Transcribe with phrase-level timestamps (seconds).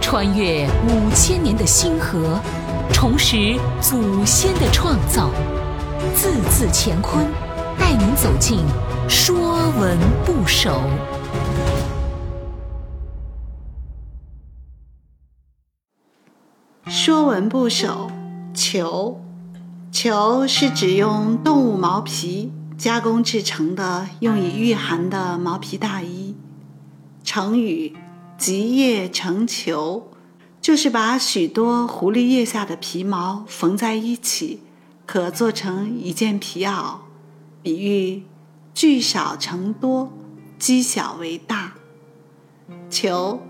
[0.00, 2.40] 穿越五千年的星河，
[2.92, 5.30] 重拾祖先的创造，
[6.14, 7.24] 字字乾坤，
[7.78, 8.58] 带您走进
[9.08, 10.70] 《说文不首》。
[16.90, 18.10] 《说文不首》
[18.54, 19.20] 裘，
[19.92, 26.34] 裘是指用动物毛皮加工制成的，用以御寒的毛皮大衣。
[27.22, 27.96] 成语
[28.40, 30.08] “集腋成裘”，
[30.62, 34.60] 就是把许多狐狸腋下的皮毛缝在一起，
[35.04, 37.00] 可做成一件皮袄，
[37.62, 38.22] 比喻
[38.72, 40.10] 聚少成多，
[40.58, 41.74] 积小为大。
[42.88, 43.40] 裘，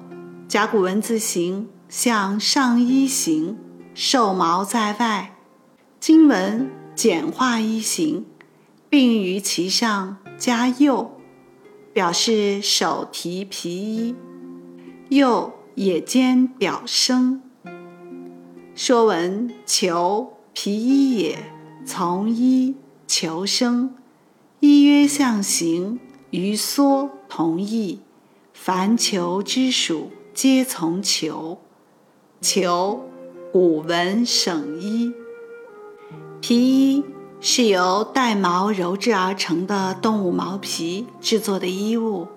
[0.48, 1.68] 甲骨文字形。
[1.88, 3.58] 像上衣形，
[3.94, 5.34] 兽毛在外；
[5.98, 8.26] 经文简化衣形，
[8.88, 11.18] 并于其上加右，
[11.92, 14.14] 表示手提皮衣。
[15.10, 17.42] 右也兼表生。
[18.76, 21.52] 说文：裘，皮衣也，
[21.84, 22.76] 从衣，
[23.08, 23.96] 裘生。
[24.60, 25.98] 衣曰象形，
[26.30, 27.98] 于缩同义。
[28.52, 31.58] 凡裘之属，皆从裘。
[32.40, 33.00] 裘，
[33.52, 35.12] 古文省衣。
[36.40, 36.56] 皮
[36.94, 37.04] 衣
[37.40, 42.28] 是由带毛鞣制而成的动物毛皮制作的衣物。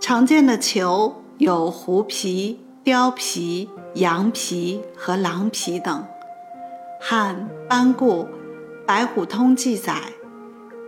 [0.00, 6.04] 常见的裘有狐皮、貂皮、羊皮和狼皮等。
[7.00, 8.26] 汉班固
[8.84, 10.02] 《白虎通》记载：“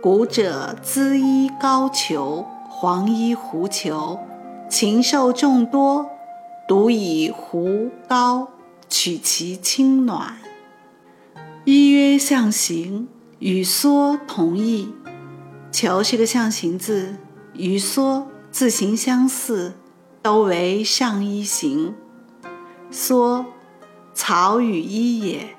[0.03, 4.19] 古者缁衣高裘，黄衣狐裘，
[4.69, 6.05] 禽兽众多。”
[6.67, 8.47] 独以狐膏
[8.87, 10.37] 取其轻暖。
[11.65, 14.93] 衣曰象形，与缩同义。
[15.69, 17.15] 裘是个象形字，
[17.53, 19.73] 与缩字形相似，
[20.21, 21.95] 都为上衣形。
[22.91, 23.45] 蓑，
[24.13, 25.55] 草与衣也，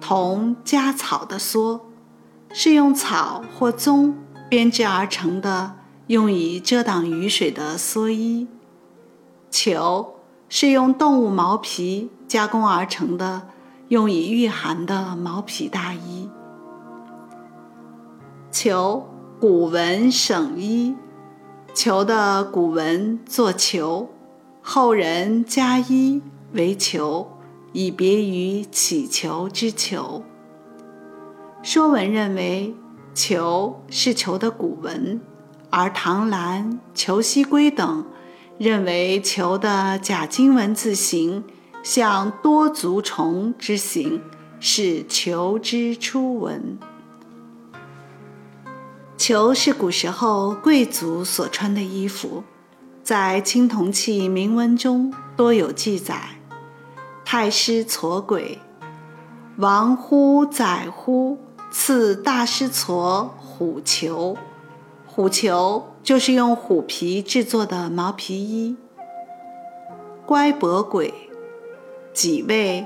[0.00, 1.80] 同家草的蓑，
[2.50, 4.16] 是用草或棕
[4.48, 8.48] 编织而成的，用以遮挡雨水的蓑衣。
[9.50, 10.14] 裘。
[10.54, 13.48] 是用动物毛皮加工而成的，
[13.88, 16.28] 用以御寒的毛皮大衣。
[18.50, 19.06] 裘，
[19.40, 20.94] 古文省衣，
[21.74, 24.10] 求的古文作求，
[24.60, 26.20] 后人加一
[26.52, 27.38] 为求，
[27.72, 30.22] 以别于乞求之求。
[31.62, 32.74] 说文认为
[33.14, 35.20] 求是求的古文，
[35.70, 38.04] 而唐兰、裘西归等。
[38.58, 41.42] 认为求的甲金文字形
[41.82, 44.20] 像多足虫之形，
[44.60, 46.78] 是求之初文。
[49.22, 52.42] 裘是古时候贵族所穿的衣服，
[53.04, 56.20] 在青铜器铭文中多有记载。
[57.24, 58.58] 太师痤鬼，
[59.58, 61.38] 王乎宰乎，
[61.70, 64.36] 赐大师痤虎裘。
[65.06, 68.76] 虎裘就是用虎皮制作的毛皮衣。
[70.26, 71.14] 乖伯鬼，
[72.12, 72.84] 己谓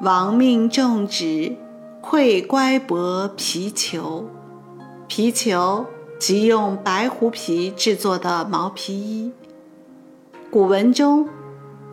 [0.00, 1.56] 王命种植，
[2.00, 4.28] 馈乖伯皮裘。
[5.14, 5.84] 皮裘
[6.18, 9.30] 即用白狐皮制作的毛皮衣。
[10.50, 11.28] 古文中，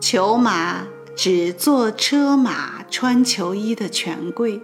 [0.00, 4.62] 裘马指坐车马穿裘衣的权贵。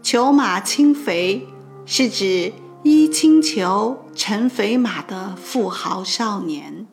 [0.00, 1.48] 裘马轻肥，
[1.84, 2.52] 是指。
[2.84, 6.86] 衣轻裘乘肥马的富豪少年。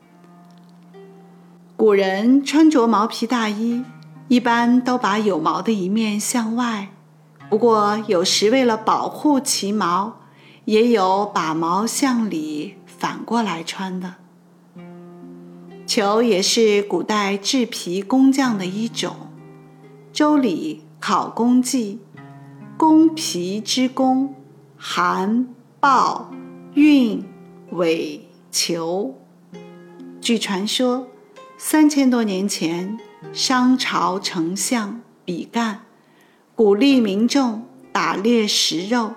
[1.78, 3.84] 古人穿着毛皮大衣，
[4.30, 6.90] 一般都把有毛的一面向外，
[7.52, 10.18] 不过有时为了保护其毛，
[10.66, 14.16] 也有把毛向里反过来穿的。
[15.88, 19.16] 裘也是古代制皮工匠的一种。
[20.18, 22.00] 《周礼·考工记》
[22.78, 24.36] ：“工皮之工，
[24.78, 26.32] 寒。”豹、
[26.74, 27.24] 运、
[27.70, 29.14] 尾、裘。
[30.20, 31.06] 据传说，
[31.60, 32.98] 三千多年前，
[33.32, 35.82] 商朝丞相比干
[36.56, 39.14] 鼓励民众打猎食肉，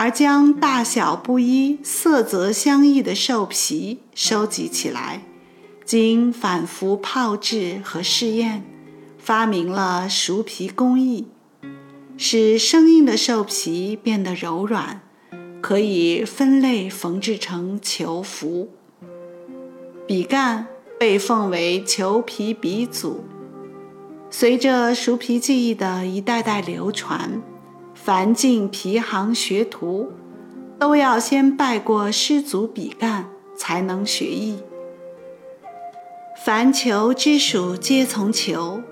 [0.00, 5.20] 而将大小不一、色泽相异的兽皮收集起来，
[5.84, 8.64] 经反复泡制和试验，
[9.18, 11.26] 发明了熟皮工艺，
[12.16, 15.02] 使生硬的兽皮变得柔软。
[15.60, 18.70] 可以分类缝制成裘服。
[20.06, 20.66] 比干
[20.98, 23.24] 被奉为裘皮鼻祖。
[24.30, 27.42] 随着熟皮技艺的一代代流传，
[28.10, 30.10] 凡进皮行学徒，
[30.80, 33.26] 都要先拜过师祖比干，
[33.56, 34.58] 才能学艺。
[36.44, 38.82] 凡求之属皆从求，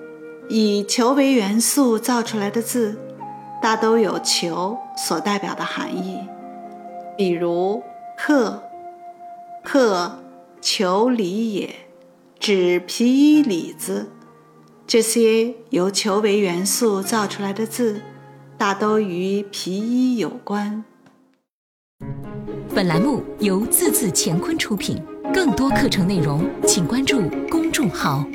[0.47, 2.97] 以求为元素造出来的字，
[3.61, 6.19] 大都有求所代表的含义。
[7.17, 7.83] 比如
[8.17, 8.63] “克
[9.65, 10.19] ”，“克”
[10.61, 11.75] 求里也，
[12.39, 14.13] 指皮衣里子。
[14.87, 18.01] 这些由求为元素造出来的字，
[18.59, 20.83] 大都与皮衣有关。
[22.75, 25.01] 本栏目由字字乾坤出品。
[25.33, 28.27] 更多课程内容，请关注公众号。